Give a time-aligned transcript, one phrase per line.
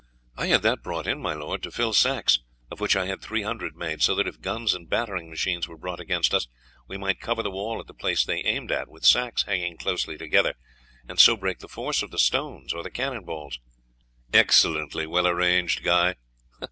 [0.35, 2.39] "I had that brought in, my lord, to fill sacks,
[2.71, 5.77] of which I had three hundred made, so that if guns and battering machines were
[5.77, 6.47] brought against us,
[6.87, 10.17] we might cover the wall at the place they aimed at with sacks hanging closely
[10.17, 10.55] together,
[11.07, 13.59] and so break the force of the stones or the cannon balls."
[14.33, 16.15] "Excellently well arranged, Guy.